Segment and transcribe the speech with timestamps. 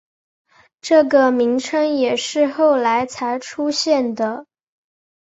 [0.81, 4.47] 这个名称也是后来才出现的。